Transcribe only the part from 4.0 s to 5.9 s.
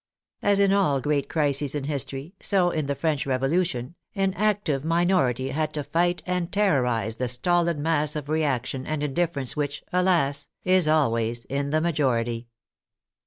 an active minority had to